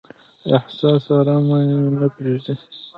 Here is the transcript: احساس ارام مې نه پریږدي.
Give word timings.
احساس 0.57 1.05
ارام 1.17 1.43
مې 1.49 1.59
نه 2.01 2.07
پریږدي. 2.15 2.53